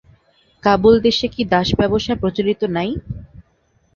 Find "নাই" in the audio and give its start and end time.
2.75-2.89